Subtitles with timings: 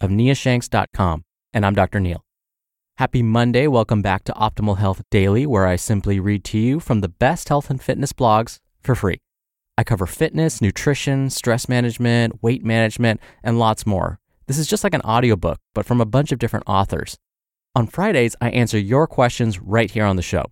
[0.00, 1.24] of niashanks.com.
[1.52, 2.00] And I'm Dr.
[2.00, 2.24] Neil.
[2.98, 3.66] Happy Monday.
[3.66, 7.48] Welcome back to Optimal Health Daily, where I simply read to you from the best
[7.48, 9.18] health and fitness blogs for free.
[9.78, 14.20] I cover fitness, nutrition, stress management, weight management, and lots more.
[14.46, 17.16] This is just like an audiobook, but from a bunch of different authors.
[17.74, 20.44] On Fridays, I answer your questions right here on the show.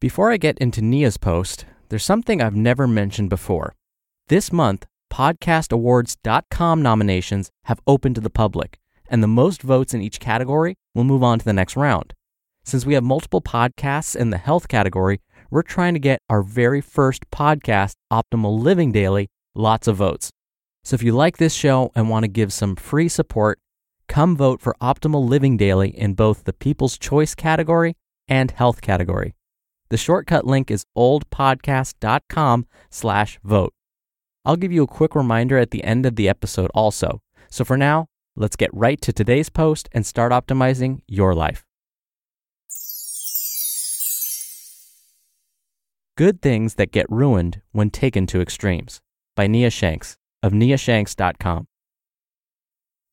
[0.00, 3.74] Before I get into Nia's post, there's something I've never mentioned before.
[4.28, 10.20] This month, podcastawards.com nominations have opened to the public, and the most votes in each
[10.20, 12.14] category will move on to the next round.
[12.64, 16.80] Since we have multiple podcasts in the health category, we're trying to get our very
[16.80, 20.30] first podcast, Optimal Living Daily, lots of votes.
[20.82, 23.58] So if you like this show and want to give some free support,
[24.08, 27.96] come vote for Optimal Living Daily in both the People's Choice category
[28.28, 29.34] and health category.
[29.88, 33.72] The shortcut link is oldpodcast.com slash vote.
[34.46, 37.20] I'll give you a quick reminder at the end of the episode also.
[37.50, 41.64] So for now, let's get right to today's post and start optimizing your life.
[46.16, 49.00] Good Things That Get Ruined When Taken to Extremes
[49.34, 51.66] by Nia Shanks of niashanks.com.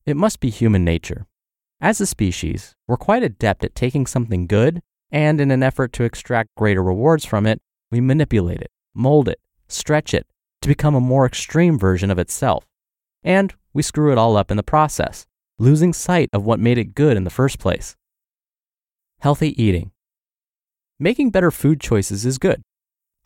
[0.06, 1.26] It must be human nature.
[1.82, 6.04] As a species, we're quite adept at taking something good and, in an effort to
[6.04, 10.28] extract greater rewards from it, we manipulate it, mold it, stretch it
[10.64, 12.66] to become a more extreme version of itself.
[13.22, 15.26] And we screw it all up in the process,
[15.60, 17.96] losing sight of what made it good in the first place.
[19.20, 19.92] Healthy eating.
[21.00, 22.62] Making better food choices is good.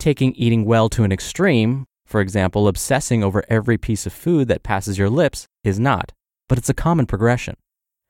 [0.00, 4.64] Taking eating well to an extreme, for example, obsessing over every piece of food that
[4.64, 6.12] passes your lips, is not,
[6.48, 7.54] but it's a common progression.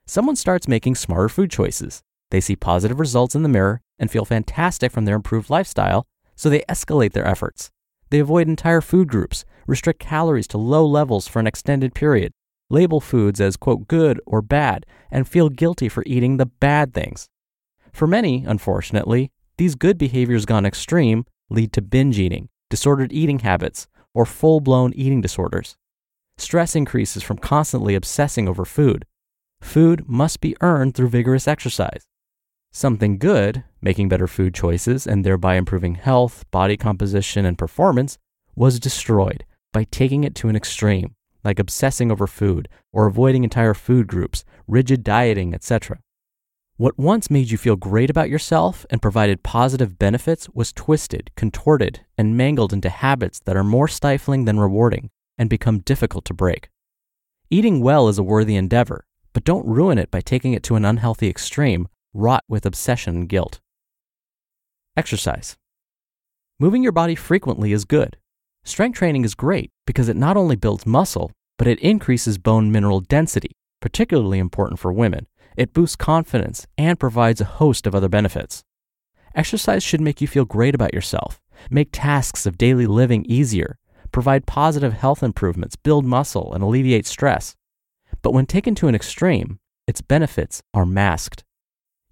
[0.06, 2.03] Someone starts making smarter food choices.
[2.31, 6.49] They see positive results in the mirror and feel fantastic from their improved lifestyle, so
[6.49, 7.71] they escalate their efforts.
[8.10, 12.32] They avoid entire food groups, restrict calories to low levels for an extended period,
[12.70, 17.28] label foods as, quote, good or bad, and feel guilty for eating the bad things.
[17.92, 23.88] For many, unfortunately, these good behaviors gone extreme lead to binge eating, disordered eating habits,
[24.14, 25.76] or full blown eating disorders.
[26.36, 29.04] Stress increases from constantly obsessing over food.
[29.60, 32.06] Food must be earned through vigorous exercise.
[32.70, 38.18] Something good, making better food choices and thereby improving health, body composition, and performance,
[38.54, 41.14] was destroyed by taking it to an extreme,
[41.44, 45.98] like obsessing over food or avoiding entire food groups, rigid dieting, etc.
[46.76, 52.00] What once made you feel great about yourself and provided positive benefits was twisted, contorted,
[52.16, 56.70] and mangled into habits that are more stifling than rewarding and become difficult to break.
[57.50, 60.84] Eating well is a worthy endeavor, but don't ruin it by taking it to an
[60.84, 63.60] unhealthy extreme, wrought with obsession and guilt.
[64.96, 65.56] Exercise.
[66.58, 68.16] Moving your body frequently is good.
[68.64, 73.00] Strength training is great because it not only builds muscle, but it increases bone mineral
[73.00, 75.26] density, particularly important for women.
[75.56, 78.64] It boosts confidence and provides a host of other benefits.
[79.34, 83.78] Exercise should make you feel great about yourself, make tasks of daily living easier,
[84.12, 87.54] provide positive health improvements, build muscle, and alleviate stress.
[88.22, 91.44] But when taken to an extreme, its benefits are masked.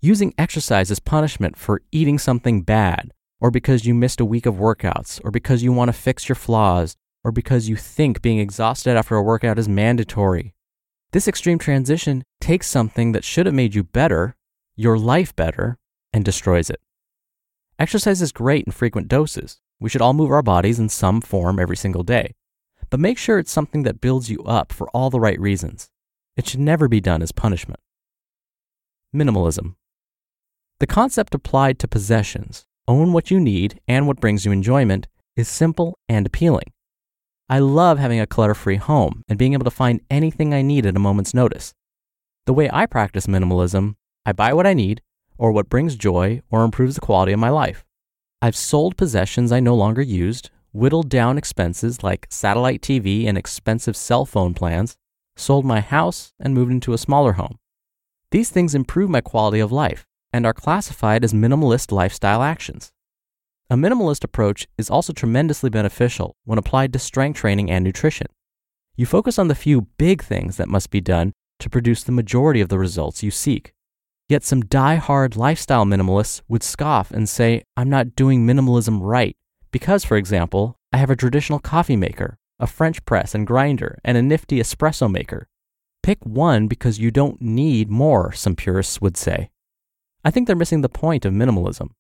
[0.07, 3.11] Using exercise as punishment for eating something bad,
[3.41, 6.37] or because you missed a week of workouts, or because you want to fix your
[6.37, 6.95] flaws,
[7.25, 10.55] or because you think being exhausted after a workout is mandatory.
[11.11, 14.37] This extreme transition takes something that should have made you better,
[14.77, 15.77] your life better,
[16.13, 16.81] and destroys it.
[17.77, 19.59] Exercise is great in frequent doses.
[19.81, 22.37] We should all move our bodies in some form every single day.
[22.91, 25.91] But make sure it's something that builds you up for all the right reasons.
[26.37, 27.81] It should never be done as punishment.
[29.13, 29.75] Minimalism.
[30.79, 35.49] The concept applied to possessions, own what you need and what brings you enjoyment, is
[35.49, 36.71] simple and appealing.
[37.49, 40.85] I love having a clutter free home and being able to find anything I need
[40.85, 41.73] at a moment's notice.
[42.45, 43.95] The way I practice minimalism,
[44.27, 45.01] I buy what I need,
[45.39, 47.83] or what brings joy or improves the quality of my life.
[48.43, 53.97] I've sold possessions I no longer used, whittled down expenses like satellite TV and expensive
[53.97, 54.99] cell phone plans,
[55.37, 57.59] sold my house, and moved into a smaller home.
[58.31, 62.93] These things improve my quality of life and are classified as minimalist lifestyle actions.
[63.69, 68.29] A minimalist approach is also tremendously beneficial when applied to strength training and nutrition.
[68.97, 72.61] You focus on the few big things that must be done to produce the majority
[72.61, 73.73] of the results you seek.
[74.29, 79.37] Yet some die-hard lifestyle minimalists would scoff and say, I'm not doing minimalism right
[79.71, 84.17] because, for example, I have a traditional coffee maker, a French press and grinder, and
[84.17, 85.49] a nifty espresso maker.
[86.03, 89.51] Pick one because you don't need more, some purists would say.
[90.27, 91.91] I think they're missing the point of minimalism.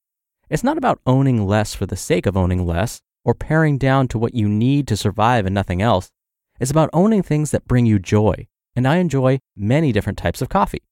[0.50, 4.19] It's not about owning less for the sake of owning less or paring down to
[4.19, 6.11] what you need to survive and nothing else.
[6.58, 10.49] It's about owning things that bring you joy, and I enjoy many different types of
[10.49, 10.82] coffee.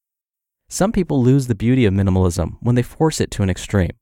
[0.69, 3.96] Some people lose the beauty of minimalism when they force it to an extreme.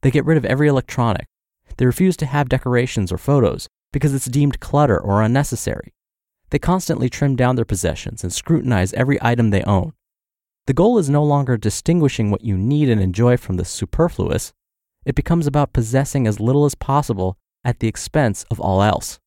[0.00, 1.28] They get rid of every electronic.
[1.76, 5.94] They refuse to have decorations or photos because it's deemed clutter or unnecessary.
[6.50, 9.92] They constantly trim down their possessions and scrutinize every item they own.
[10.66, 14.52] The goal is no longer distinguishing what you need and enjoy from the superfluous,
[15.04, 19.18] it becomes about possessing as little as possible at the expense of all else.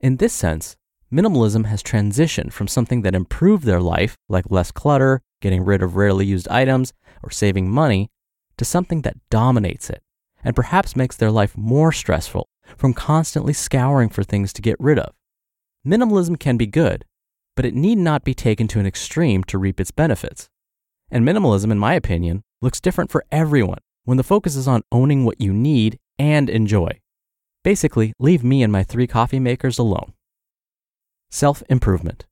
[0.00, 0.76] In this sense,
[1.10, 5.96] minimalism has transitioned from something that improved their life, like less clutter, getting rid of
[5.96, 6.92] rarely used items,
[7.22, 8.10] or saving money,
[8.58, 10.02] to something that dominates it
[10.44, 14.98] and perhaps makes their life more stressful from constantly scouring for things to get rid
[14.98, 15.14] of.
[15.86, 17.06] Minimalism can be good,
[17.56, 20.50] but it need not be taken to an extreme to reap its benefits.
[21.10, 25.24] And minimalism, in my opinion, looks different for everyone when the focus is on owning
[25.24, 27.00] what you need and enjoy.
[27.64, 30.12] Basically, leave me and my three coffee makers alone.
[31.30, 32.26] Self improvement.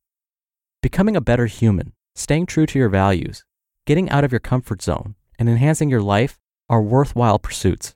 [0.83, 3.45] Becoming a better human, staying true to your values,
[3.87, 6.39] getting out of your comfort zone, and enhancing your life
[6.69, 7.95] are worthwhile pursuits.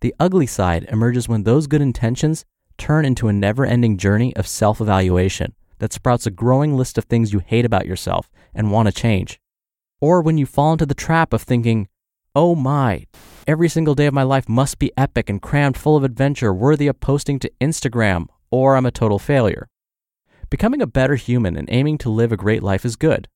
[0.00, 2.44] The ugly side emerges when those good intentions
[2.78, 7.04] turn into a never ending journey of self evaluation that sprouts a growing list of
[7.04, 9.40] things you hate about yourself and want to change.
[10.04, 11.88] Or when you fall into the trap of thinking,
[12.34, 13.06] Oh my,
[13.46, 16.88] every single day of my life must be epic and crammed full of adventure, worthy
[16.88, 19.66] of posting to Instagram, or I'm a total failure.
[20.50, 23.28] Becoming a better human and aiming to live a great life is good.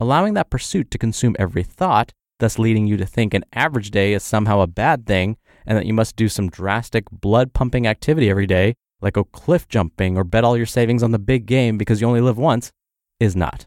[0.00, 4.14] Allowing that pursuit to consume every thought, thus leading you to think an average day
[4.14, 5.36] is somehow a bad thing
[5.66, 9.68] and that you must do some drastic blood pumping activity every day, like go cliff
[9.68, 12.72] jumping or bet all your savings on the big game because you only live once,
[13.20, 13.66] is not.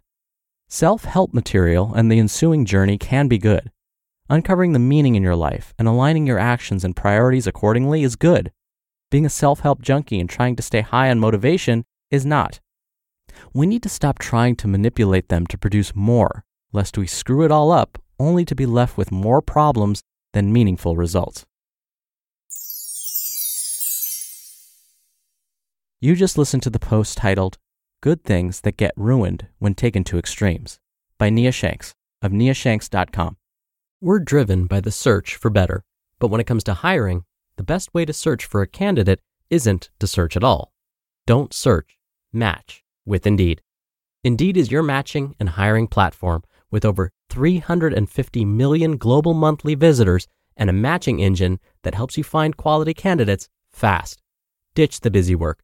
[0.69, 3.71] Self help material and the ensuing journey can be good.
[4.29, 8.51] Uncovering the meaning in your life and aligning your actions and priorities accordingly is good.
[9.09, 12.59] Being a self help junkie and trying to stay high on motivation is not.
[13.53, 16.43] We need to stop trying to manipulate them to produce more,
[16.73, 20.01] lest we screw it all up only to be left with more problems
[20.33, 21.45] than meaningful results.
[26.01, 27.57] You just listened to the post titled
[27.99, 30.79] Good Things That Get Ruined When Taken to Extremes
[31.17, 33.37] by Nia Shanks of niashanks.com.
[33.99, 35.83] We're driven by the search for better.
[36.19, 37.23] But when it comes to hiring,
[37.55, 40.73] the best way to search for a candidate isn't to search at all.
[41.25, 41.97] Don't search,
[42.31, 43.63] match with Indeed.
[44.23, 50.69] Indeed is your matching and hiring platform with over 350 million global monthly visitors and
[50.69, 54.21] a matching engine that helps you find quality candidates fast.
[54.75, 55.63] Ditch the busy work.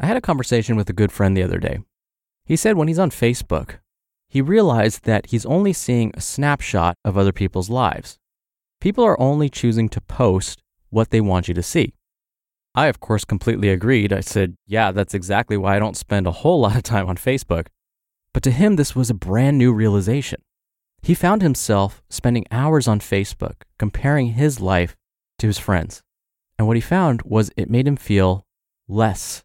[0.00, 1.80] I had a conversation with a good friend the other day.
[2.46, 3.80] He said when he's on Facebook,
[4.30, 8.18] he realized that he's only seeing a snapshot of other people's lives.
[8.80, 11.92] People are only choosing to post what they want you to see.
[12.74, 14.10] I, of course, completely agreed.
[14.10, 17.16] I said, yeah, that's exactly why I don't spend a whole lot of time on
[17.16, 17.66] Facebook.
[18.32, 20.40] But to him, this was a brand new realization.
[21.02, 24.96] He found himself spending hours on Facebook comparing his life
[25.40, 26.00] to his friends.
[26.58, 28.46] And what he found was it made him feel
[28.88, 29.42] less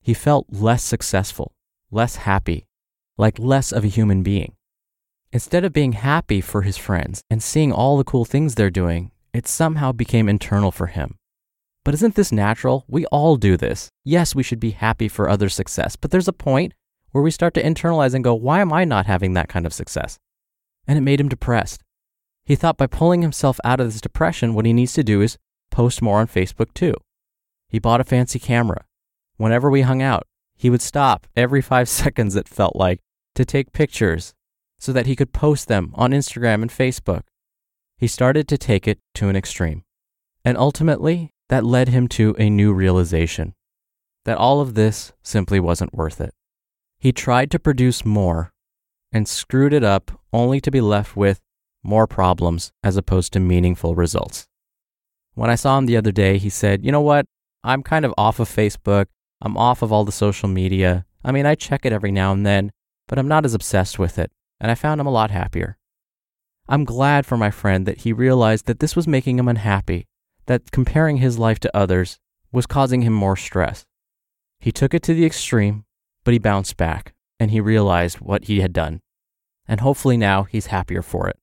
[0.00, 1.52] he felt less successful,
[1.90, 2.66] less happy,
[3.16, 4.54] like less of a human being.
[5.32, 9.10] Instead of being happy for his friends and seeing all the cool things they're doing,
[9.34, 11.16] it somehow became internal for him.
[11.84, 12.84] But isn't this natural?
[12.88, 13.88] We all do this.
[14.04, 16.72] Yes, we should be happy for others' success, but there's a point
[17.12, 19.72] where we start to internalize and go, why am I not having that kind of
[19.72, 20.18] success?
[20.86, 21.82] And it made him depressed.
[22.44, 25.36] He thought by pulling himself out of this depression, what he needs to do is
[25.70, 26.94] post more on Facebook too.
[27.68, 28.84] He bought a fancy camera
[29.38, 33.00] whenever we hung out, he would stop every five seconds, it felt like,
[33.34, 34.34] to take pictures
[34.78, 37.22] so that he could post them on Instagram and Facebook.
[37.96, 39.82] He started to take it to an extreme.
[40.44, 43.54] And ultimately, that led him to a new realization
[44.24, 46.34] that all of this simply wasn't worth it.
[46.98, 48.52] He tried to produce more
[49.10, 51.40] and screwed it up only to be left with
[51.82, 54.46] more problems as opposed to meaningful results.
[55.34, 57.24] When I saw him the other day, he said, You know what?
[57.64, 59.06] I'm kind of off of Facebook.
[59.40, 61.06] I'm off of all the social media.
[61.24, 62.72] I mean, I check it every now and then,
[63.06, 64.30] but I'm not as obsessed with it,
[64.60, 65.78] and I found him a lot happier.
[66.68, 70.06] I'm glad for my friend that he realized that this was making him unhappy,
[70.46, 72.18] that comparing his life to others
[72.52, 73.84] was causing him more stress.
[74.60, 75.84] He took it to the extreme,
[76.24, 79.00] but he bounced back and he realized what he had done.
[79.66, 81.38] And hopefully now he's happier for it.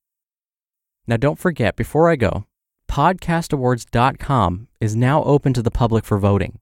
[1.06, 2.44] Now, don't forget, before I go,
[2.88, 6.58] podcastawards.com is now open to the public for voting.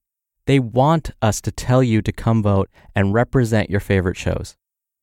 [0.47, 4.57] They want us to tell you to come vote and represent your favorite shows.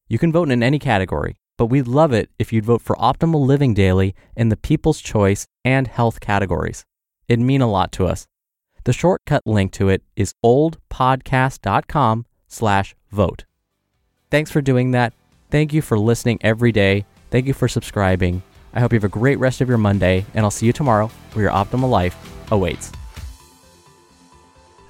[0.08, 3.46] You can vote in any category, but we'd love it if you'd vote for Optimal
[3.46, 6.86] Living Daily in the People's Choice and Health categories.
[7.28, 8.28] It'd mean a lot to us.
[8.84, 13.46] The shortcut link to it is oldpodcast.com slash vote.
[14.30, 15.14] Thanks for doing that.
[15.50, 17.06] Thank you for listening every day.
[17.30, 18.42] Thank you for subscribing.
[18.74, 21.08] I hope you have a great rest of your Monday, and I'll see you tomorrow
[21.34, 22.16] where your optimal life
[22.52, 22.92] awaits.